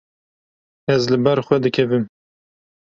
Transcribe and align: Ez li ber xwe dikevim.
Ez 0.93 1.03
li 1.11 1.17
ber 1.25 1.39
xwe 1.47 1.57
dikevim. 1.63 2.05